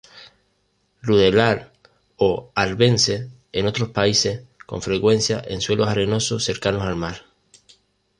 [1.03, 1.71] Ruderal
[2.15, 7.23] o arvense; en otros países con frecuencia en suelos arenosos cercanos al mar.